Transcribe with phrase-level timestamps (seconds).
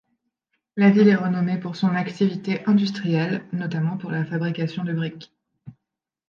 [0.77, 5.31] La ville est renommée pour son activité industrielle, notamment pour la fabrication de briques.